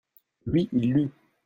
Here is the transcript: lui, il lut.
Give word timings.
lui, 0.47 0.67
il 0.73 0.89
lut. 0.93 1.11